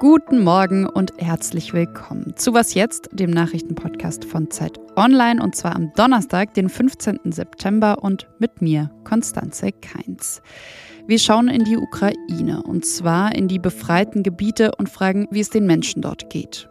Guten 0.00 0.42
Morgen 0.42 0.86
und 0.86 1.12
herzlich 1.18 1.72
willkommen 1.72 2.36
zu 2.36 2.52
Was 2.52 2.74
jetzt, 2.74 3.08
dem 3.12 3.30
Nachrichtenpodcast 3.30 4.24
von 4.24 4.50
Zeit 4.50 4.80
Online 4.96 5.40
und 5.40 5.54
zwar 5.54 5.76
am 5.76 5.92
Donnerstag, 5.94 6.52
den 6.54 6.68
15. 6.68 7.30
September 7.30 8.02
und 8.02 8.26
mit 8.40 8.60
mir, 8.60 8.90
Konstanze 9.04 9.70
Keins. 9.70 10.42
Wir 11.06 11.20
schauen 11.20 11.48
in 11.48 11.62
die 11.62 11.76
Ukraine 11.76 12.64
und 12.64 12.84
zwar 12.84 13.34
in 13.36 13.46
die 13.46 13.60
befreiten 13.60 14.24
Gebiete 14.24 14.72
und 14.76 14.88
fragen, 14.88 15.28
wie 15.30 15.40
es 15.40 15.50
den 15.50 15.66
Menschen 15.66 16.02
dort 16.02 16.28
geht. 16.28 16.68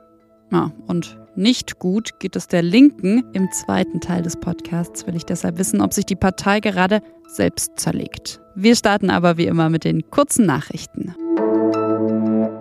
Ja, 0.52 0.72
und 0.88 1.18
nicht 1.36 1.80
gut 1.80 2.20
geht 2.20 2.36
es 2.36 2.48
der 2.48 2.62
Linken. 2.62 3.24
Im 3.34 3.52
zweiten 3.52 4.00
Teil 4.00 4.22
des 4.22 4.38
Podcasts 4.38 5.06
will 5.06 5.16
ich 5.16 5.26
deshalb 5.26 5.58
wissen, 5.58 5.82
ob 5.82 5.94
sich 5.94 6.06
die 6.06 6.16
Partei 6.16 6.60
gerade 6.60 7.02
selbst 7.28 7.78
zerlegt. 7.78 8.40
Wir 8.56 8.76
starten 8.76 9.10
aber 9.10 9.38
wie 9.38 9.48
immer 9.48 9.70
mit 9.70 9.84
den 9.84 10.10
kurzen 10.10 10.46
Nachrichten. 10.46 11.14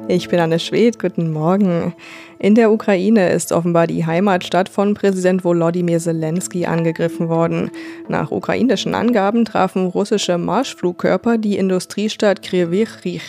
Ich 0.07 0.29
bin 0.29 0.39
Anne 0.39 0.59
Schwed, 0.59 0.99
guten 0.99 1.33
Morgen. 1.33 1.95
In 2.39 2.55
der 2.55 2.71
Ukraine 2.71 3.31
ist 3.31 3.53
offenbar 3.53 3.87
die 3.87 4.05
Heimatstadt 4.05 4.69
von 4.69 4.93
Präsident 4.93 5.45
Volodymyr 5.45 5.99
Zelensky 5.99 6.67
angegriffen 6.67 7.31
worden. 7.31 7.71
Nach 8.07 8.31
ukrainischen 8.31 8.95
Angaben 8.95 9.47
trafen 9.47 9.87
russische 9.87 10.37
Marschflugkörper 10.37 11.39
die 11.39 11.57
Industriestadt 11.57 12.43
Kryvyi 12.43 13.21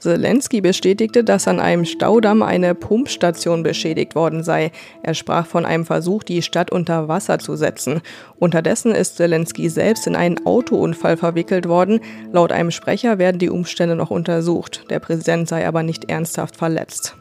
Zelensky 0.00 0.60
bestätigte, 0.60 1.22
dass 1.22 1.46
an 1.46 1.60
einem 1.60 1.84
Staudamm 1.84 2.42
eine 2.42 2.74
Pumpstation 2.74 3.62
beschädigt 3.62 4.16
worden 4.16 4.42
sei. 4.42 4.72
Er 5.04 5.14
sprach 5.14 5.46
von 5.46 5.64
einem 5.64 5.84
Versuch, 5.84 6.24
die 6.24 6.42
Stadt 6.42 6.72
unter 6.72 7.06
Wasser 7.06 7.38
zu 7.38 7.54
setzen. 7.54 8.00
Unterdessen 8.40 8.92
ist 8.92 9.16
Zelensky 9.16 9.68
selbst 9.68 10.06
in 10.08 10.16
einen 10.16 10.44
Autounfall 10.44 11.16
verwickelt 11.16 11.68
worden. 11.68 12.00
Laut 12.32 12.50
einem 12.50 12.72
Sprecher 12.72 13.18
werden 13.18 13.38
die 13.38 13.50
Umstände 13.50 13.94
noch 13.94 14.10
untersucht. 14.10 14.84
Der 14.90 14.98
Präsident 14.98 15.48
sei 15.48 15.66
aber 15.66 15.82
nicht 15.82 16.10
ernsthaft 16.24 16.56
verletzt. 16.56 17.16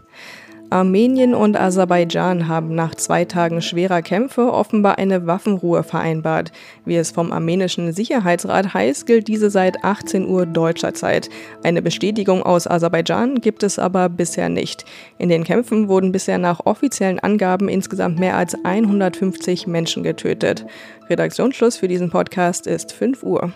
Armenien 0.70 1.36
und 1.36 1.56
Aserbaidschan 1.56 2.48
haben 2.48 2.74
nach 2.74 2.96
zwei 2.96 3.26
Tagen 3.26 3.62
schwerer 3.62 4.02
Kämpfe 4.02 4.52
offenbar 4.52 4.98
eine 4.98 5.28
Waffenruhe 5.28 5.84
vereinbart. 5.84 6.52
Wie 6.84 6.96
es 6.96 7.12
vom 7.12 7.32
armenischen 7.32 7.94
Sicherheitsrat 7.94 8.74
heißt, 8.74 9.06
gilt 9.06 9.28
diese 9.28 9.52
seit 9.52 9.84
18 9.84 10.26
Uhr 10.26 10.48
deutscher 10.48 10.96
Zeit. 10.96 11.30
Eine 11.64 11.84
Bestätigung 11.84 12.42
aus 12.42 12.66
Aserbaidschan 12.66 13.36
gibt 13.36 13.62
es 13.62 13.78
aber 13.78 14.10
bisher 14.10 14.50
nicht. 14.50 14.86
In 15.20 15.30
den 15.30 15.44
Kämpfen 15.44 15.90
wurden 15.90 16.12
bisher 16.12 16.40
nach 16.40 16.66
offiziellen 16.66 17.20
Angaben 17.20 17.70
insgesamt 17.70 18.18
mehr 18.18 18.38
als 18.38 18.56
150 18.64 19.68
Menschen 19.68 20.02
getötet. 20.02 20.66
Redaktionsschluss 21.08 21.78
für 21.78 21.88
diesen 21.88 22.10
Podcast 22.10 22.66
ist 22.66 22.94
5 22.94 23.22
Uhr. 23.22 23.54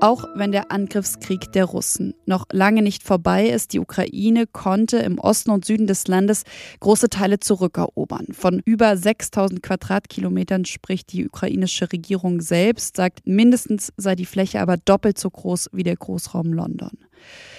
Auch 0.00 0.24
wenn 0.36 0.52
der 0.52 0.70
Angriffskrieg 0.70 1.50
der 1.50 1.64
Russen 1.64 2.14
noch 2.24 2.46
lange 2.52 2.82
nicht 2.82 3.02
vorbei 3.02 3.48
ist, 3.48 3.72
die 3.72 3.80
Ukraine 3.80 4.46
konnte 4.46 4.98
im 4.98 5.18
Osten 5.18 5.50
und 5.50 5.64
Süden 5.64 5.88
des 5.88 6.06
Landes 6.06 6.44
große 6.78 7.08
Teile 7.08 7.40
zurückerobern. 7.40 8.28
Von 8.30 8.62
über 8.64 8.96
6000 8.96 9.60
Quadratkilometern 9.60 10.66
spricht 10.66 11.12
die 11.12 11.26
ukrainische 11.26 11.90
Regierung 11.90 12.40
selbst, 12.40 12.96
sagt, 12.96 13.26
mindestens 13.26 13.92
sei 13.96 14.14
die 14.14 14.26
Fläche 14.26 14.60
aber 14.60 14.76
doppelt 14.76 15.18
so 15.18 15.30
groß 15.30 15.70
wie 15.72 15.82
der 15.82 15.96
Großraum 15.96 16.52
London. 16.52 16.92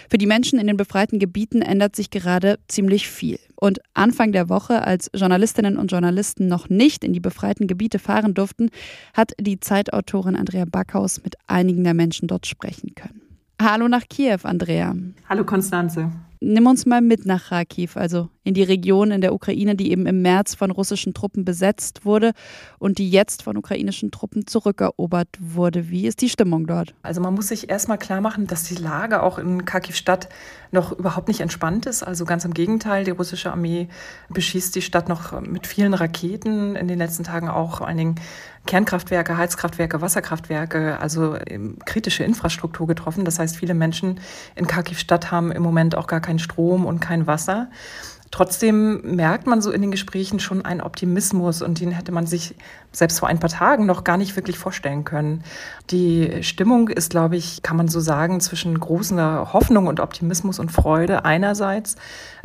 Für 0.10 0.18
die 0.18 0.26
Menschen 0.26 0.60
in 0.60 0.68
den 0.68 0.78
befreiten 0.78 1.20
Gebieten 1.20 1.62
ändert 1.62 1.96
sich 1.96 2.10
gerade 2.10 2.60
ziemlich 2.68 3.08
viel. 3.08 3.40
Und 3.56 3.80
Anfang 3.94 4.32
der 4.32 4.50
Woche, 4.50 4.84
als 4.84 5.12
Journalistinnen 5.14 5.78
und 5.78 5.92
Journalisten 5.92 6.48
noch 6.48 6.70
nicht 6.70 7.04
in 7.04 7.14
die 7.14 7.20
befreiten 7.20 7.68
Gebiete 7.68 8.00
fahren 8.00 8.34
durften, 8.34 8.70
hat 9.14 9.34
die 9.40 9.60
Zeitautorin 9.60 10.36
Andrea 10.36 10.66
Backhaus 10.66 11.24
mit 11.24 11.36
einigen 11.48 11.84
der 11.84 11.94
Menschen 11.94 12.28
dort 12.28 12.48
sprechen 12.48 12.96
können. 12.96 13.22
Hallo 13.62 13.88
nach 13.88 14.08
Kiew, 14.08 14.40
Andrea. 14.44 14.96
Hallo 15.28 15.44
Konstanze. 15.44 16.12
Nimm 16.42 16.68
uns 16.68 16.86
mal 16.86 17.02
mit 17.02 17.26
nach 17.26 17.50
Kharkiv, 17.50 17.98
also 17.98 18.30
in 18.50 18.56
die 18.56 18.64
Region 18.64 19.12
in 19.12 19.22
der 19.22 19.34
Ukraine, 19.34 19.76
die 19.76 19.92
eben 19.92 20.08
im 20.08 20.24
März 20.24 20.56
von 20.56 20.72
russischen 20.72 21.14
Truppen 21.14 21.46
besetzt 21.46 22.04
wurde 22.04 22.32
und 22.80 22.98
die 22.98 23.10
jetzt 23.10 23.44
von 23.44 23.56
ukrainischen 23.58 24.10
Truppen 24.10 24.48
zurückerobert 24.48 25.30
wurde. 25.40 25.90
Wie 25.90 26.08
ist 26.08 26.22
die 26.22 26.30
Stimmung 26.30 26.66
dort? 26.66 26.96
Also 27.04 27.22
man 27.22 27.36
muss 27.36 27.50
sich 27.50 27.70
erstmal 27.70 28.00
klar 28.00 28.22
machen, 28.22 28.48
dass 28.48 28.64
die 28.64 28.76
Lage 28.76 29.22
auch 29.22 29.38
in 29.38 29.66
Kharkiv-Stadt 29.66 30.30
noch 30.72 30.92
überhaupt 30.92 31.28
nicht 31.28 31.42
entspannt 31.42 31.86
ist. 31.86 32.02
Also 32.02 32.26
ganz 32.26 32.44
im 32.44 32.56
Gegenteil, 32.56 33.04
die 33.04 33.12
russische 33.12 33.52
Armee 33.52 33.88
beschießt 34.30 34.76
die 34.76 34.82
Stadt 34.82 35.10
noch 35.10 35.40
mit 35.42 35.68
vielen 35.68 35.94
Raketen. 35.94 36.76
In 36.76 36.88
den 36.88 36.98
letzten 36.98 37.24
Tagen 37.24 37.50
auch 37.50 37.88
Dingen 37.88 38.16
Kernkraftwerke, 38.66 39.38
Heizkraftwerke, 39.38 40.02
Wasserkraftwerke, 40.02 41.00
also 41.00 41.38
kritische 41.86 42.24
Infrastruktur 42.24 42.88
getroffen. 42.88 43.26
Das 43.26 43.40
heißt, 43.40 43.58
viele 43.58 43.74
Menschen 43.74 44.20
in 44.56 44.68
Kharkiv-Stadt 44.68 45.32
haben 45.32 45.52
im 45.52 45.62
Moment 45.64 45.96
auch 45.96 46.08
gar 46.08 46.20
keinen 46.20 46.40
Strom 46.40 46.86
und 46.86 47.00
kein 47.00 47.28
Wasser. 47.28 47.70
Trotzdem 48.32 49.16
merkt 49.16 49.48
man 49.48 49.62
so 49.62 49.72
in 49.72 49.82
den 49.82 49.90
Gesprächen 49.90 50.40
schon 50.40 50.64
einen 50.64 50.82
Optimismus 50.82 51.64
und 51.64 51.80
den 51.80 51.92
hätte 51.92 52.12
man 52.12 52.28
sich 52.28 52.56
selbst 52.92 53.20
vor 53.20 53.28
ein 53.28 53.40
paar 53.40 53.50
Tagen 53.50 53.86
noch 53.86 54.04
gar 54.04 54.18
nicht 54.18 54.36
wirklich 54.36 54.58
vorstellen 54.58 55.04
können. 55.04 55.44
Die 55.92 56.44
Stimmung 56.44 56.90
ist, 56.90 57.12
glaube 57.12 57.38
ich, 57.38 57.62
kann 57.62 57.78
man 57.78 57.88
so 57.88 58.00
sagen, 58.00 58.40
zwischen 58.40 58.80
großer 58.80 59.54
Hoffnung 59.54 59.88
und 59.88 60.00
Optimismus 60.00 60.60
und 60.60 60.72
Freude 60.72 61.24
einerseits, 61.26 61.96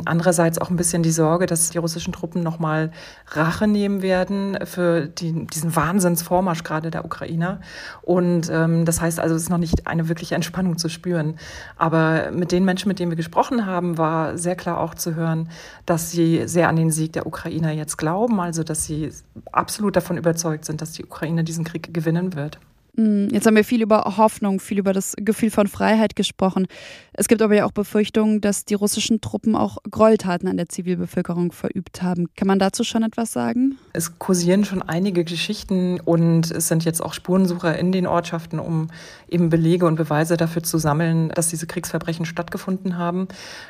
andererseits 0.05 0.59
auch 0.59 0.69
ein 0.69 0.75
bisschen 0.75 1.03
die 1.03 1.11
Sorge, 1.11 1.47
dass 1.47 1.71
die 1.71 1.79
russischen 1.79 2.13
Truppen 2.13 2.43
nochmal 2.43 2.91
Rache 3.27 3.67
nehmen 3.67 4.01
werden 4.01 4.57
für 4.65 5.07
die, 5.07 5.47
diesen 5.47 5.75
Wahnsinnsvormarsch 5.75 6.63
gerade 6.63 6.91
der 6.91 7.05
Ukrainer. 7.05 7.59
Und 8.03 8.49
ähm, 8.51 8.85
das 8.85 9.01
heißt 9.01 9.19
also, 9.19 9.35
es 9.35 9.43
ist 9.43 9.49
noch 9.49 9.57
nicht 9.57 9.87
eine 9.87 10.09
wirkliche 10.09 10.35
Entspannung 10.35 10.77
zu 10.77 10.89
spüren. 10.89 11.37
Aber 11.77 12.31
mit 12.31 12.51
den 12.51 12.65
Menschen, 12.65 12.87
mit 12.87 12.99
denen 12.99 13.11
wir 13.11 13.15
gesprochen 13.15 13.65
haben, 13.65 13.97
war 13.97 14.37
sehr 14.37 14.55
klar 14.55 14.79
auch 14.79 14.93
zu 14.93 15.15
hören, 15.15 15.49
dass 15.85 16.11
sie 16.11 16.47
sehr 16.47 16.67
an 16.67 16.75
den 16.75 16.91
Sieg 16.91 17.13
der 17.13 17.27
Ukrainer 17.27 17.71
jetzt 17.71 17.97
glauben, 17.97 18.39
also 18.39 18.63
dass 18.63 18.85
sie 18.85 19.11
absolut 19.51 19.95
davon 19.95 20.17
überzeugt 20.17 20.65
sind, 20.65 20.81
dass 20.81 20.93
die 20.93 21.05
Ukraine 21.05 21.43
diesen 21.43 21.63
Krieg 21.63 21.93
gewinnen 21.93 22.35
wird. 22.35 22.59
Mm, 22.97 23.27
jetzt 23.31 23.45
haben 23.45 23.55
wir 23.55 23.63
viel 23.63 23.81
über 23.81 24.15
Hoffnung, 24.17 24.59
viel 24.59 24.79
über 24.79 24.93
das 24.93 25.13
Gefühl 25.17 25.51
von 25.51 25.67
Freiheit 25.67 26.15
gesprochen. 26.15 26.67
Es 27.13 27.27
gibt 27.27 27.41
aber 27.41 27.55
ja 27.55 27.65
auch 27.65 27.71
Befürchtungen, 27.71 28.41
dass 28.41 28.65
die 28.65 28.73
russischen 28.73 29.21
Truppen 29.21 29.55
auch 29.55 29.77
Gräueltaten 29.89 30.47
an 30.47 30.57
der 30.57 30.69
Zivilbevölkerung 30.69 31.51
verübt 31.51 32.01
haben. 32.01 32.27
Kann 32.35 32.47
man 32.47 32.59
dazu 32.59 32.83
schon 32.83 33.03
etwas 33.03 33.31
sagen? 33.31 33.77
Es 33.93 34.17
kursieren 34.19 34.65
schon 34.65 34.81
einige 34.81 35.23
Geschichten 35.23 35.99
und 35.99 36.51
es 36.51 36.67
sind 36.67 36.85
jetzt 36.85 37.01
auch 37.01 37.13
Spurensucher 37.13 37.77
in 37.77 37.91
den 37.91 38.07
Ortschaften, 38.07 38.59
um 38.59 38.89
eben 39.29 39.49
Belege 39.49 39.85
und 39.85 39.95
Beweise 39.95 40.37
dafür 40.37 40.63
zu 40.63 40.77
sammeln, 40.77 41.29
dass 41.29 41.49
diese 41.49 41.67
Kriegsverbrechen 41.67 42.25
stattgefunden 42.25 42.97
haben. 42.97 43.27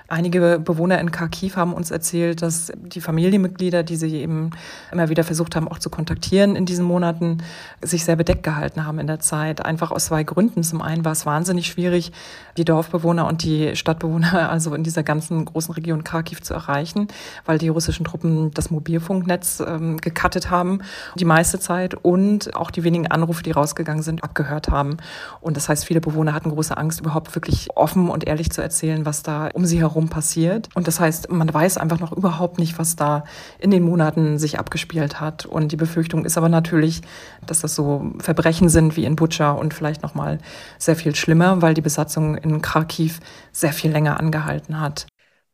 Einige 0.08 0.60
Bewohner 0.64 1.00
in 1.00 1.12
Kharkiv 1.12 1.56
haben 1.56 1.74
uns 1.74 1.92
erzählt, 1.92 2.42
dass 2.42 2.72
die 2.76 3.02
Familienmitglieder, 3.02 3.84
die 3.84 3.96
sie 3.96 4.16
eben 4.16 4.52
immer 4.92 5.10
wieder 5.10 5.24
versucht 5.24 5.56
haben, 5.56 5.68
auch 5.68 5.80
zu 5.80 5.90
kontaktieren 5.90 6.56
in 6.56 6.66
diesen 6.66 6.86
Monaten, 6.86 7.40
sich 7.82 8.06
sehr 8.06 8.16
bedeckt 8.16 8.44
gehalten 8.44 8.86
haben 8.86 9.00
in 9.00 9.08
der 9.08 9.15
der 9.16 9.20
Zeit. 9.20 9.66
Einfach 9.66 9.92
aus 9.92 10.06
zwei 10.06 10.24
Gründen. 10.24 10.64
Zum 10.64 10.82
einen 10.82 11.06
war 11.06 11.14
es 11.14 11.26
wahnsinnig 11.26 11.68
schwierig, 11.68 12.12
die 12.58 12.66
Dorfbewohner 12.66 13.28
und 13.28 13.44
die 13.44 13.76
Stadtbewohner 13.76 14.50
also 14.50 14.74
in 14.74 14.84
dieser 14.84 15.04
ganzen 15.04 15.46
großen 15.46 15.74
Region 15.74 16.04
Kharkiv 16.04 16.42
zu 16.42 16.54
erreichen, 16.54 17.08
weil 17.46 17.58
die 17.58 17.70
russischen 17.70 18.06
Truppen 18.06 18.52
das 18.52 18.70
Mobilfunknetz 18.72 19.64
ähm, 19.66 19.98
gekattet 19.98 20.50
haben 20.50 20.80
die 21.18 21.26
meiste 21.26 21.60
Zeit 21.60 21.94
und 21.94 22.56
auch 22.56 22.72
die 22.72 22.84
wenigen 22.84 23.08
Anrufe, 23.08 23.44
die 23.44 23.52
rausgegangen 23.52 24.04
sind, 24.04 24.24
abgehört 24.24 24.70
haben. 24.70 24.98
Und 25.42 25.58
das 25.58 25.70
heißt, 25.70 25.86
viele 25.86 26.02
Bewohner 26.02 26.34
hatten 26.34 26.50
große 26.50 26.76
Angst, 26.76 27.00
überhaupt 27.00 27.34
wirklich 27.36 27.70
offen 27.76 28.10
und 28.10 28.28
ehrlich 28.28 28.52
zu 28.52 28.62
erzählen, 28.62 29.06
was 29.06 29.24
da 29.24 29.50
um 29.54 29.66
sie 29.66 29.80
herum 29.80 30.10
passiert. 30.10 30.70
Und 30.76 30.88
das 30.88 31.00
heißt, 31.00 31.32
man 31.32 31.52
weiß 31.54 31.78
einfach 31.78 32.00
noch 32.00 32.12
überhaupt 32.12 32.60
nicht, 32.60 32.78
was 32.80 32.96
da 32.96 33.24
in 33.60 33.72
den 33.72 33.84
Monaten 33.84 34.38
sich 34.38 34.60
abgespielt 34.60 35.22
hat. 35.22 35.46
Und 35.46 35.72
die 35.72 35.78
Befürchtung 35.78 36.26
ist 36.26 36.38
aber 36.38 36.50
natürlich, 36.50 37.02
dass 37.46 37.62
das 37.62 37.76
so 37.76 38.12
Verbrechen 38.20 38.70
sind 38.70 38.98
wie 38.98 39.05
in 39.06 39.16
Butscha 39.16 39.52
und 39.52 39.74
vielleicht 39.74 40.04
noch 40.04 40.16
mal 40.16 40.40
sehr 40.78 40.96
viel 40.96 41.16
schlimmer, 41.16 41.62
weil 41.62 41.74
die 41.74 41.82
Besatzung 41.82 42.36
in 42.36 42.62
Kharkiv 42.62 43.20
sehr 43.52 43.74
viel 43.74 43.92
länger 43.92 44.20
angehalten 44.20 44.80
hat. 44.80 45.08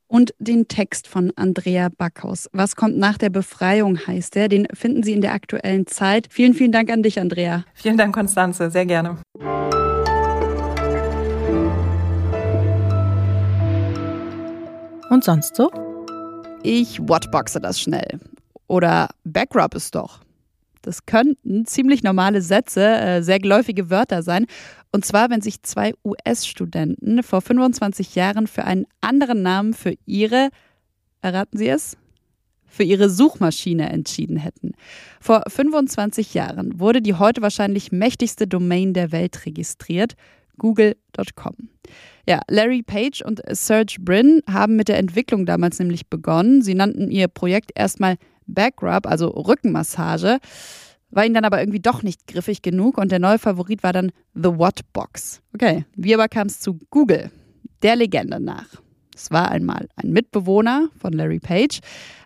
Und 0.07 0.33
den 0.39 0.67
Text 0.67 1.07
von 1.07 1.31
Andrea 1.37 1.87
Backhaus. 1.97 2.49
Was 2.51 2.75
kommt 2.75 2.97
nach 2.97 3.17
der 3.17 3.29
Befreiung 3.29 3.97
heißt 4.07 4.35
der. 4.35 4.49
Den 4.49 4.67
finden 4.73 5.03
Sie 5.03 5.13
in 5.13 5.21
der 5.21 5.33
aktuellen 5.33 5.87
Zeit. 5.87 6.27
Vielen, 6.29 6.53
vielen 6.53 6.73
Dank 6.73 6.91
an 6.91 7.01
dich, 7.01 7.17
Andrea. 7.17 7.63
Vielen 7.73 7.97
Dank, 7.97 8.13
Konstanze. 8.13 8.69
Sehr 8.69 8.85
gerne. 8.85 9.19
Und 15.09 15.23
sonst 15.23 15.55
so? 15.55 15.71
Ich 16.63 16.99
Watchboxe 16.99 17.59
das 17.59 17.79
schnell. 17.79 18.19
Oder 18.67 19.09
Backrub 19.23 19.75
ist 19.75 19.95
doch. 19.95 20.19
Das 20.81 21.05
könnten 21.05 21.65
ziemlich 21.65 22.03
normale 22.03 22.41
Sätze, 22.41 22.83
äh, 22.83 23.21
sehr 23.21 23.39
geläufige 23.39 23.89
Wörter 23.89 24.23
sein. 24.23 24.45
Und 24.91 25.05
zwar, 25.05 25.29
wenn 25.29 25.41
sich 25.41 25.63
zwei 25.63 25.93
US-Studenten 26.03 27.23
vor 27.23 27.41
25 27.41 28.15
Jahren 28.15 28.47
für 28.47 28.65
einen 28.65 28.85
anderen 28.99 29.41
Namen 29.41 29.73
für 29.73 29.95
ihre, 30.05 30.49
erraten 31.21 31.57
Sie 31.57 31.69
es? 31.69 31.97
für 32.71 32.83
ihre 32.83 33.09
Suchmaschine 33.09 33.89
entschieden 33.89 34.37
hätten. 34.37 34.71
Vor 35.19 35.43
25 35.45 36.33
Jahren 36.33 36.79
wurde 36.79 37.01
die 37.01 37.15
heute 37.15 37.41
wahrscheinlich 37.41 37.91
mächtigste 37.91 38.47
Domain 38.47 38.93
der 38.93 39.11
Welt 39.11 39.45
registriert, 39.45 40.13
google.com. 40.57 41.69
Ja, 42.27 42.39
Larry 42.49 42.81
Page 42.81 43.21
und 43.23 43.41
Serge 43.49 43.97
Brin 43.99 44.41
haben 44.49 44.77
mit 44.77 44.87
der 44.87 44.99
Entwicklung 44.99 45.45
damals 45.45 45.79
nämlich 45.79 46.07
begonnen. 46.07 46.61
Sie 46.61 46.75
nannten 46.75 47.11
ihr 47.11 47.27
Projekt 47.27 47.71
erstmal 47.75 48.15
Backrub, 48.53 49.07
also 49.07 49.27
Rückenmassage, 49.29 50.39
war 51.09 51.25
ihnen 51.25 51.35
dann 51.35 51.45
aber 51.45 51.59
irgendwie 51.59 51.79
doch 51.79 52.03
nicht 52.03 52.27
griffig 52.27 52.61
genug 52.61 52.97
und 52.97 53.11
der 53.11 53.19
neue 53.19 53.39
Favorit 53.39 53.83
war 53.83 53.93
dann 53.93 54.11
The 54.33 54.57
What 54.57 54.81
Box. 54.93 55.41
Okay, 55.53 55.85
wie 55.95 56.13
aber 56.13 56.27
kam 56.27 56.47
es 56.47 56.59
zu 56.59 56.79
Google? 56.89 57.31
Der 57.81 57.95
Legende 57.95 58.39
nach. 58.39 58.67
Es 59.13 59.29
war 59.29 59.51
einmal 59.51 59.87
ein 59.97 60.11
Mitbewohner 60.11 60.89
von 60.97 61.13
Larry 61.13 61.39
Page. 61.39 61.79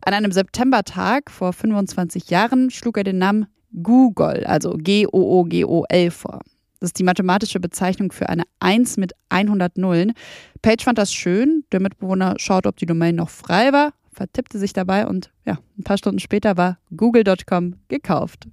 An 0.06 0.13
einem 0.13 0.31
Septembertag 0.31 1.31
vor 1.31 1.51
25 1.51 2.30
Jahren 2.30 2.69
schlug 2.69 2.98
er 2.98 3.04
den 3.04 3.18
Namen 3.18 3.48
Google, 3.81 4.45
also 4.45 4.75
G-O-O-G-O-L 4.78 6.12
vor. 6.12 6.42
Das 6.80 6.89
ist 6.89 7.00
die 7.00 7.04
mathematische 7.04 7.60
Bezeichnung 7.60 8.12
für 8.12 8.30
eine 8.30 8.44
1 8.60 8.98
mit 8.98 9.13
100 9.30 9.78
Nullen. 9.78 10.13
Page 10.62 10.83
fand 10.83 10.98
das 10.98 11.13
schön. 11.13 11.63
Der 11.71 11.80
Mitbewohner 11.80 12.36
schaut, 12.38 12.68
ob 12.68 12.78
die 12.78 12.86
Domain 12.86 13.16
noch 13.16 13.30
frei 13.30 13.74
war, 13.74 13.94
vertippte 14.16 14.58
sich 14.58 14.74
dabei 14.74 15.06
und 15.06 15.32
ja, 15.46 15.60
ein 15.78 15.84
paar 15.84 15.98
Stunden 15.98 16.20
später 16.20 16.58
war 16.58 16.80
google.com 16.96 17.76
gekauft. 17.90 18.48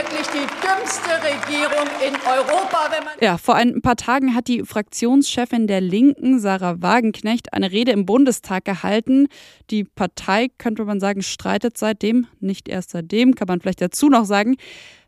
Wirklich 0.00 0.26
die 0.28 0.46
dümmste 0.66 1.10
Regierung 1.22 1.86
in 2.06 2.14
Europa. 2.14 2.90
Ja, 3.20 3.36
vor 3.36 3.54
ein 3.54 3.82
paar 3.82 3.96
Tagen 3.96 4.34
hat 4.34 4.48
die 4.48 4.64
Fraktionschefin 4.64 5.66
der 5.66 5.80
Linken, 5.80 6.40
Sarah 6.40 6.80
Wagenknecht, 6.80 7.52
eine 7.52 7.70
Rede 7.70 7.92
im 7.92 8.06
Bundestag 8.06 8.64
gehalten. 8.64 9.28
Die 9.70 9.84
Partei, 9.84 10.48
könnte 10.58 10.84
man 10.84 11.00
sagen, 11.00 11.22
streitet 11.22 11.76
seitdem, 11.76 12.26
nicht 12.40 12.68
erst 12.68 12.90
seitdem, 12.90 13.34
kann 13.34 13.48
man 13.48 13.60
vielleicht 13.60 13.82
dazu 13.82 14.08
noch 14.08 14.24
sagen. 14.24 14.56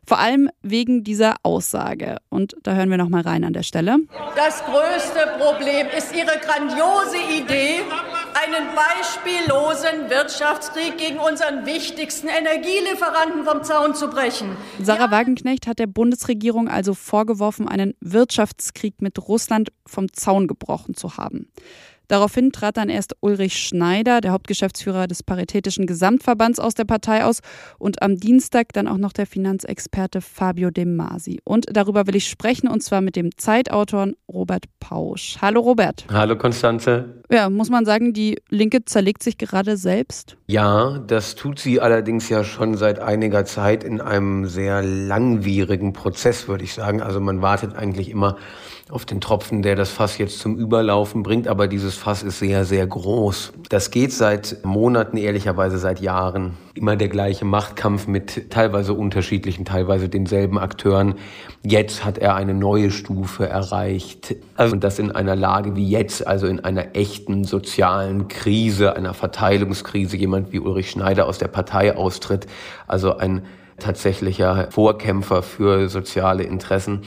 Vor 0.05 0.19
allem 0.19 0.49
wegen 0.61 1.03
dieser 1.03 1.35
Aussage. 1.43 2.17
Und 2.29 2.55
da 2.63 2.73
hören 2.73 2.89
wir 2.89 2.97
noch 2.97 3.09
mal 3.09 3.21
rein 3.21 3.45
an 3.45 3.53
der 3.53 3.63
Stelle. 3.63 3.97
Das 4.35 4.61
größte 4.65 5.39
Problem 5.39 5.87
ist 5.97 6.13
Ihre 6.13 6.37
grandiose 6.39 7.17
Idee, 7.41 7.79
einen 8.43 8.67
beispiellosen 8.75 10.09
Wirtschaftskrieg 10.09 10.97
gegen 10.97 11.19
unseren 11.19 11.65
wichtigsten 11.65 12.27
Energielieferanten 12.27 13.45
vom 13.45 13.63
Zaun 13.63 13.95
zu 13.95 14.09
brechen. 14.09 14.57
Sarah 14.81 15.11
Wagenknecht 15.11 15.67
hat 15.67 15.79
der 15.79 15.87
Bundesregierung 15.87 16.67
also 16.67 16.93
vorgeworfen, 16.93 17.67
einen 17.67 17.93
Wirtschaftskrieg 18.01 19.01
mit 19.01 19.17
Russland 19.27 19.71
vom 19.85 20.11
Zaun 20.11 20.47
gebrochen 20.47 20.95
zu 20.95 21.17
haben. 21.17 21.47
Daraufhin 22.13 22.51
trat 22.51 22.77
dann 22.77 22.89
erst 22.89 23.15
Ulrich 23.21 23.57
Schneider, 23.57 24.21
der 24.21 24.33
Hauptgeschäftsführer 24.33 25.07
des 25.07 25.23
Paritätischen 25.23 25.87
Gesamtverbands, 25.87 26.59
aus 26.59 26.75
der 26.75 26.83
Partei 26.83 27.25
aus 27.25 27.39
und 27.79 28.03
am 28.03 28.17
Dienstag 28.17 28.71
dann 28.73 28.87
auch 28.87 28.99
noch 28.99 29.13
der 29.13 29.25
Finanzexperte 29.25 30.21
Fabio 30.21 30.69
De 30.69 30.85
Masi. 30.85 31.39
Und 31.43 31.75
darüber 31.75 32.05
will 32.05 32.15
ich 32.15 32.29
sprechen 32.29 32.67
und 32.67 32.83
zwar 32.83 33.01
mit 33.01 33.15
dem 33.15 33.35
Zeitautor 33.35 34.09
Robert 34.31 34.65
Pausch. 34.79 35.37
Hallo 35.41 35.61
Robert. 35.61 36.05
Hallo 36.11 36.37
Konstanze. 36.37 37.23
Ja, 37.31 37.49
muss 37.49 37.71
man 37.71 37.83
sagen, 37.83 38.13
die 38.13 38.39
Linke 38.49 38.85
zerlegt 38.85 39.23
sich 39.23 39.39
gerade 39.39 39.75
selbst? 39.75 40.37
Ja, 40.45 40.99
das 41.07 41.33
tut 41.33 41.57
sie 41.57 41.81
allerdings 41.81 42.29
ja 42.29 42.43
schon 42.43 42.77
seit 42.77 42.99
einiger 42.99 43.43
Zeit 43.45 43.83
in 43.83 44.01
einem 44.01 44.45
sehr 44.45 44.83
langwierigen 44.83 45.93
Prozess, 45.93 46.47
würde 46.47 46.63
ich 46.63 46.75
sagen. 46.75 47.01
Also 47.01 47.19
man 47.19 47.41
wartet 47.41 47.75
eigentlich 47.75 48.11
immer 48.11 48.37
auf 48.89 49.05
den 49.05 49.21
Tropfen, 49.21 49.61
der 49.61 49.75
das 49.75 49.89
Fass 49.89 50.17
jetzt 50.17 50.39
zum 50.39 50.57
Überlaufen 50.57 51.23
bringt. 51.23 51.47
Aber 51.47 51.67
dieses 51.67 51.95
Fass 52.03 52.21
ist 52.21 52.39
sehr, 52.39 52.65
sehr 52.65 52.85
groß. 52.85 53.53
Das 53.69 53.89
geht 53.89 54.11
seit 54.11 54.57
Monaten, 54.65 55.15
ehrlicherweise 55.15 55.77
seit 55.77 56.01
Jahren. 56.01 56.57
Immer 56.73 56.97
der 56.97 57.07
gleiche 57.07 57.45
Machtkampf 57.45 58.07
mit 58.07 58.49
teilweise 58.51 58.93
unterschiedlichen, 58.93 59.63
teilweise 59.63 60.09
denselben 60.09 60.59
Akteuren. 60.59 61.15
Jetzt 61.63 62.03
hat 62.03 62.17
er 62.17 62.35
eine 62.35 62.53
neue 62.53 62.91
Stufe 62.91 63.47
erreicht. 63.47 64.35
Also, 64.57 64.73
und 64.73 64.83
das 64.83 64.99
in 64.99 65.13
einer 65.13 65.37
Lage 65.37 65.77
wie 65.77 65.87
jetzt, 65.87 66.27
also 66.27 66.45
in 66.45 66.59
einer 66.59 66.93
echten 66.93 67.45
sozialen 67.45 68.27
Krise, 68.27 68.97
einer 68.97 69.13
Verteilungskrise. 69.13 70.17
Jemand 70.17 70.51
wie 70.51 70.59
Ulrich 70.59 70.89
Schneider 70.89 71.25
aus 71.25 71.37
der 71.37 71.47
Partei 71.47 71.95
austritt. 71.95 72.47
Also 72.85 73.15
ein 73.15 73.43
tatsächlicher 73.79 74.67
Vorkämpfer 74.71 75.41
für 75.41 75.87
soziale 75.87 76.43
Interessen. 76.43 77.03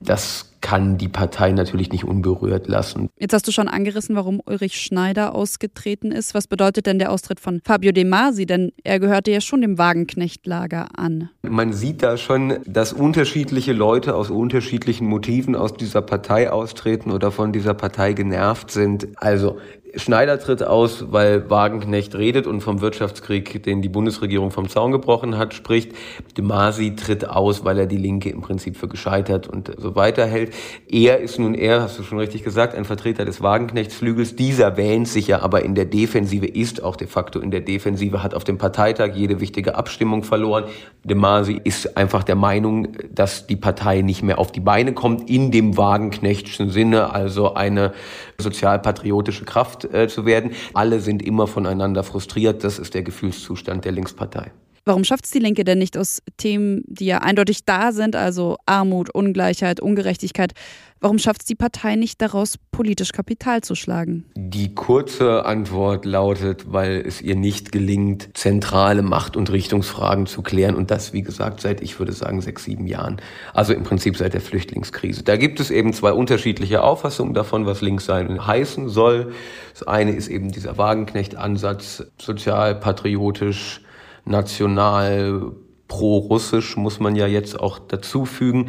Das 0.00 0.47
kann 0.60 0.98
die 0.98 1.08
Partei 1.08 1.52
natürlich 1.52 1.90
nicht 1.90 2.04
unberührt 2.04 2.68
lassen. 2.68 3.08
Jetzt 3.18 3.32
hast 3.32 3.46
du 3.46 3.52
schon 3.52 3.68
angerissen, 3.68 4.16
warum 4.16 4.40
Ulrich 4.44 4.80
Schneider 4.80 5.34
ausgetreten 5.34 6.12
ist. 6.12 6.34
Was 6.34 6.46
bedeutet 6.46 6.86
denn 6.86 6.98
der 6.98 7.12
Austritt 7.12 7.40
von 7.40 7.60
Fabio 7.64 7.92
De 7.92 8.04
Masi? 8.04 8.46
Denn 8.46 8.72
er 8.84 9.00
gehörte 9.00 9.30
ja 9.30 9.40
schon 9.40 9.60
dem 9.60 9.78
Wagenknecht-Lager 9.78 10.88
an. 10.96 11.30
Man 11.42 11.72
sieht 11.72 12.02
da 12.02 12.16
schon, 12.16 12.58
dass 12.66 12.92
unterschiedliche 12.92 13.72
Leute 13.72 14.14
aus 14.14 14.30
unterschiedlichen 14.30 15.06
Motiven 15.06 15.54
aus 15.54 15.74
dieser 15.74 16.02
Partei 16.02 16.50
austreten 16.50 17.10
oder 17.10 17.30
von 17.30 17.52
dieser 17.52 17.74
Partei 17.74 18.12
genervt 18.12 18.70
sind. 18.70 19.08
Also 19.16 19.58
Schneider 19.94 20.38
tritt 20.38 20.62
aus, 20.62 21.06
weil 21.12 21.48
Wagenknecht 21.48 22.14
redet 22.14 22.46
und 22.46 22.60
vom 22.60 22.80
Wirtschaftskrieg, 22.80 23.62
den 23.62 23.80
die 23.80 23.88
Bundesregierung 23.88 24.50
vom 24.50 24.68
Zaun 24.68 24.92
gebrochen 24.92 25.38
hat, 25.38 25.54
spricht. 25.54 25.92
De 26.36 26.44
Masi 26.44 26.94
tritt 26.94 27.28
aus, 27.28 27.64
weil 27.64 27.78
er 27.78 27.86
die 27.86 27.96
Linke 27.96 28.28
im 28.28 28.42
Prinzip 28.42 28.76
für 28.76 28.88
gescheitert 28.88 29.48
und 29.48 29.72
so 29.78 29.96
weiter 29.96 30.26
hält. 30.26 30.52
Er 30.90 31.20
ist 31.20 31.38
nun 31.38 31.54
er, 31.54 31.82
hast 31.82 31.98
du 31.98 32.02
schon 32.02 32.18
richtig 32.18 32.44
gesagt, 32.44 32.74
ein 32.74 32.84
Vertreter 32.84 33.24
des 33.24 33.42
Wagenknechtsflügels. 33.42 34.36
Dieser 34.36 34.76
wähnt 34.76 35.08
sich 35.08 35.28
ja 35.28 35.40
aber 35.40 35.62
in 35.64 35.74
der 35.74 35.86
Defensive, 35.86 36.46
ist 36.46 36.82
auch 36.82 36.96
de 36.96 37.06
facto 37.06 37.40
in 37.40 37.50
der 37.50 37.62
Defensive, 37.62 38.22
hat 38.22 38.34
auf 38.34 38.44
dem 38.44 38.58
Parteitag 38.58 39.14
jede 39.14 39.40
wichtige 39.40 39.76
Abstimmung 39.76 40.22
verloren. 40.22 40.64
De 41.04 41.16
Masi 41.16 41.58
ist 41.64 41.96
einfach 41.96 42.24
der 42.24 42.36
Meinung, 42.36 42.88
dass 43.14 43.46
die 43.46 43.56
Partei 43.56 44.02
nicht 44.02 44.22
mehr 44.22 44.38
auf 44.38 44.52
die 44.52 44.60
Beine 44.60 44.92
kommt, 44.92 45.30
in 45.30 45.50
dem 45.50 45.78
Wagenknechtschen 45.78 46.68
Sinne, 46.68 47.14
also 47.14 47.54
eine 47.54 47.92
sozialpatriotische 48.38 49.44
Kraft 49.44 49.77
äh, 49.84 50.08
zu 50.08 50.26
werden. 50.26 50.52
Alle 50.74 51.00
sind 51.00 51.22
immer 51.22 51.46
voneinander 51.46 52.02
frustriert. 52.02 52.64
Das 52.64 52.78
ist 52.78 52.94
der 52.94 53.02
Gefühlszustand 53.02 53.84
der 53.84 53.92
Linkspartei. 53.92 54.52
Warum 54.88 55.04
schafft 55.04 55.26
es 55.26 55.30
die 55.30 55.38
Linke 55.38 55.64
denn 55.64 55.76
nicht 55.78 55.98
aus 55.98 56.22
Themen, 56.38 56.82
die 56.86 57.04
ja 57.04 57.18
eindeutig 57.18 57.66
da 57.66 57.92
sind, 57.92 58.16
also 58.16 58.56
Armut, 58.64 59.10
Ungleichheit, 59.14 59.80
Ungerechtigkeit, 59.80 60.54
warum 61.00 61.18
schafft 61.18 61.42
es 61.42 61.46
die 61.46 61.54
Partei 61.54 61.94
nicht 61.94 62.22
daraus, 62.22 62.54
politisch 62.70 63.12
Kapital 63.12 63.60
zu 63.60 63.74
schlagen? 63.74 64.24
Die 64.50 64.74
kurze 64.74 65.44
Antwort 65.44 66.06
lautet, 66.06 66.72
weil 66.72 67.02
es 67.06 67.20
ihr 67.20 67.36
nicht 67.36 67.70
gelingt, 67.70 68.30
zentrale 68.32 69.02
Macht- 69.02 69.36
und 69.36 69.52
Richtungsfragen 69.52 70.24
zu 70.24 70.40
klären 70.40 70.74
und 70.74 70.90
das, 70.90 71.12
wie 71.12 71.20
gesagt, 71.20 71.60
seit, 71.60 71.82
ich 71.82 71.98
würde 71.98 72.12
sagen, 72.12 72.40
sechs, 72.40 72.64
sieben 72.64 72.86
Jahren. 72.86 73.20
Also 73.52 73.74
im 73.74 73.82
Prinzip 73.82 74.16
seit 74.16 74.32
der 74.32 74.40
Flüchtlingskrise. 74.40 75.22
Da 75.22 75.36
gibt 75.36 75.60
es 75.60 75.70
eben 75.70 75.92
zwei 75.92 76.12
unterschiedliche 76.12 76.82
Auffassungen 76.82 77.34
davon, 77.34 77.66
was 77.66 77.82
links 77.82 78.06
sein 78.06 78.46
heißen 78.46 78.88
soll. 78.88 79.34
Das 79.74 79.86
eine 79.86 80.12
ist 80.12 80.28
eben 80.28 80.50
dieser 80.50 80.78
Wagenknecht-Ansatz, 80.78 82.06
sozial, 82.18 82.74
patriotisch, 82.74 83.82
national, 84.24 85.52
pro-russisch, 85.88 86.76
muss 86.76 87.00
man 87.00 87.16
ja 87.16 87.26
jetzt 87.26 87.58
auch 87.58 87.78
dazu 87.78 88.26
fügen. 88.26 88.68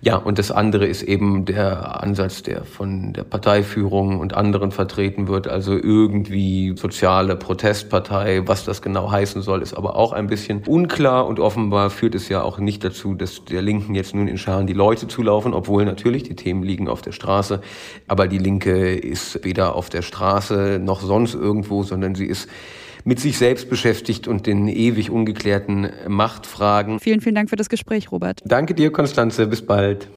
Ja, 0.00 0.16
und 0.16 0.38
das 0.38 0.50
andere 0.50 0.86
ist 0.86 1.02
eben 1.02 1.44
der 1.44 2.02
Ansatz, 2.02 2.42
der 2.42 2.64
von 2.64 3.12
der 3.12 3.22
Parteiführung 3.22 4.18
und 4.18 4.34
anderen 4.34 4.72
vertreten 4.72 5.28
wird, 5.28 5.46
also 5.46 5.72
irgendwie 5.72 6.74
soziale 6.76 7.36
Protestpartei. 7.36 8.42
Was 8.46 8.64
das 8.64 8.82
genau 8.82 9.10
heißen 9.10 9.42
soll, 9.42 9.62
ist 9.62 9.74
aber 9.74 9.96
auch 9.96 10.12
ein 10.12 10.26
bisschen 10.26 10.64
unklar 10.66 11.26
und 11.26 11.38
offenbar 11.38 11.88
führt 11.88 12.16
es 12.16 12.28
ja 12.28 12.42
auch 12.42 12.58
nicht 12.58 12.84
dazu, 12.84 13.14
dass 13.14 13.44
der 13.44 13.62
Linken 13.62 13.94
jetzt 13.94 14.14
nun 14.14 14.26
in 14.26 14.36
Scharen 14.36 14.66
die 14.66 14.72
Leute 14.72 15.06
zulaufen, 15.06 15.54
obwohl 15.54 15.84
natürlich 15.84 16.24
die 16.24 16.36
Themen 16.36 16.64
liegen 16.64 16.88
auf 16.88 17.00
der 17.00 17.12
Straße. 17.12 17.60
Aber 18.08 18.26
die 18.26 18.38
Linke 18.38 18.94
ist 18.96 19.44
weder 19.44 19.76
auf 19.76 19.88
der 19.88 20.02
Straße 20.02 20.80
noch 20.82 21.00
sonst 21.00 21.34
irgendwo, 21.34 21.84
sondern 21.84 22.16
sie 22.16 22.26
ist 22.26 22.48
mit 23.06 23.20
sich 23.20 23.38
selbst 23.38 23.70
beschäftigt 23.70 24.26
und 24.26 24.46
den 24.46 24.66
ewig 24.66 25.10
ungeklärten 25.10 25.90
Machtfragen. 26.08 26.98
Vielen, 26.98 27.20
vielen 27.20 27.36
Dank 27.36 27.48
für 27.48 27.56
das 27.56 27.68
Gespräch, 27.68 28.10
Robert. 28.10 28.40
Danke 28.44 28.74
dir, 28.74 28.90
Konstanze. 28.92 29.46
Bis 29.46 29.64
bald. 29.64 30.08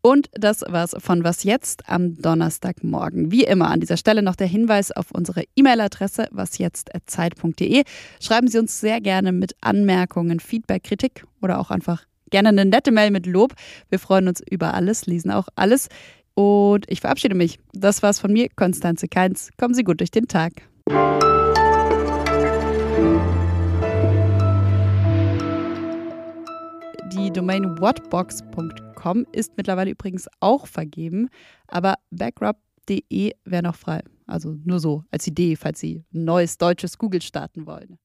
Und 0.00 0.30
das 0.32 0.62
war's 0.66 0.96
von 0.98 1.24
Was 1.24 1.44
jetzt 1.44 1.88
am 1.88 2.16
Donnerstagmorgen. 2.16 3.30
Wie 3.30 3.44
immer 3.44 3.68
an 3.68 3.80
dieser 3.80 3.98
Stelle 3.98 4.22
noch 4.22 4.34
der 4.34 4.46
Hinweis 4.46 4.90
auf 4.92 5.10
unsere 5.10 5.44
E-Mail-Adresse 5.56 6.28
wasjetzt.zeit.de. 6.30 7.82
Schreiben 8.20 8.48
Sie 8.48 8.58
uns 8.58 8.80
sehr 8.80 9.02
gerne 9.02 9.32
mit 9.32 9.52
Anmerkungen, 9.60 10.40
Feedback, 10.40 10.84
Kritik 10.84 11.26
oder 11.42 11.58
auch 11.58 11.70
einfach 11.70 12.04
gerne 12.30 12.48
eine 12.48 12.64
nette 12.64 12.92
Mail 12.92 13.10
mit 13.10 13.26
Lob. 13.26 13.52
Wir 13.90 13.98
freuen 13.98 14.26
uns 14.26 14.42
über 14.48 14.72
alles, 14.72 15.04
lesen 15.04 15.30
auch 15.30 15.48
alles. 15.54 15.88
Und 16.32 16.86
ich 16.88 17.00
verabschiede 17.02 17.34
mich. 17.34 17.58
Das 17.74 18.02
war's 18.02 18.20
von 18.20 18.32
mir, 18.32 18.48
Konstanze 18.56 19.08
Keins. 19.08 19.50
Kommen 19.58 19.74
Sie 19.74 19.84
gut 19.84 20.00
durch 20.00 20.12
den 20.12 20.28
Tag. 20.28 20.52
Die 27.12 27.30
Domain 27.32 27.78
whatbox.com 27.78 29.26
ist 29.32 29.56
mittlerweile 29.56 29.90
übrigens 29.90 30.28
auch 30.40 30.66
vergeben, 30.66 31.28
aber 31.66 31.94
Backrub 32.10 32.56
google.de 32.88 33.32
wäre 33.44 33.62
noch 33.62 33.74
frei. 33.74 34.02
Also 34.26 34.56
nur 34.64 34.80
so 34.80 35.04
als 35.10 35.26
Idee, 35.26 35.56
falls 35.56 35.80
Sie 35.80 36.04
ein 36.12 36.24
neues 36.24 36.58
deutsches 36.58 36.98
Google 36.98 37.22
starten 37.22 37.66
wollen. 37.66 37.98